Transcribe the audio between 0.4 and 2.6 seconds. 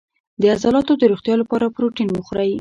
د عضلاتو د روغتیا لپاره پروتین وخورئ